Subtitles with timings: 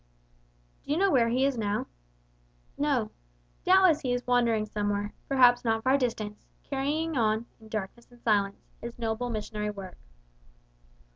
[0.81, 1.85] "Do you know where he is now?"
[2.75, 3.11] "No.
[3.65, 8.65] Doubtless he is wandering somewhere, perhaps not far distant, carrying on, in darkness and silence,
[8.81, 9.99] his noble missionary work."